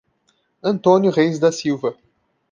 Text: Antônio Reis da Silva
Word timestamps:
Antônio 0.63 1.11
Reis 1.11 1.37
da 1.37 1.51
Silva 1.51 1.95